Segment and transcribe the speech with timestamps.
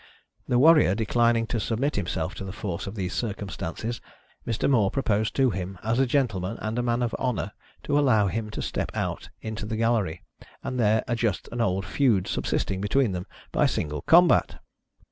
[0.47, 4.01] The warrior declining to submit himself to the force of these circumstances,
[4.47, 4.67] Mr.
[4.67, 7.51] More proposed to him, as a gentleman and a man of honor,
[7.83, 10.23] to allow him to step out into the gallery,
[10.63, 14.57] and there adjust an old feud subsisting between them, by single combat.